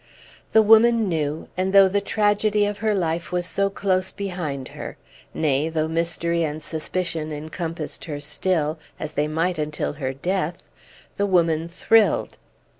The 0.51 0.63
woman 0.63 1.07
knew; 1.07 1.47
and 1.55 1.73
though 1.73 1.87
the 1.87 2.01
tragedy 2.01 2.65
of 2.65 2.79
her 2.79 2.95
life 2.95 3.31
was 3.31 3.45
so 3.45 3.69
close 3.69 4.11
behind 4.11 4.69
her; 4.69 4.97
nay, 5.31 5.69
though 5.69 5.87
mystery 5.87 6.41
and 6.43 6.59
suspicion 6.59 7.31
encompassed 7.31 8.05
her 8.05 8.19
still, 8.19 8.79
as 8.99 9.11
they 9.11 9.27
might 9.27 9.59
until 9.59 9.93
her 9.93 10.11
death, 10.11 10.57
the 11.17 11.27
woman 11.27 11.67
thrilled. 11.67 12.39